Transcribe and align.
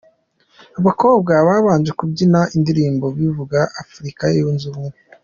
Abakobwa 0.79 1.33
babanje 1.47 1.91
kubyina 1.99 2.39
indirimbo 2.55 3.05
ivuga 3.27 3.59
ko 3.67 3.73
’Afurika 3.81 4.23
yunze 4.35 4.63
ubumwe’ 4.69 4.97